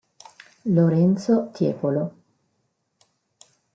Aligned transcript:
Lorenzo 0.65 1.51
Tiepolo 1.53 2.03